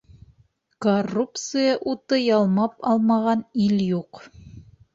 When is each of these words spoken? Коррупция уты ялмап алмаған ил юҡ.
Коррупция 0.85 1.75
уты 1.93 2.19
ялмап 2.39 2.75
алмаған 2.93 3.47
ил 3.69 3.87
юҡ. 3.93 4.27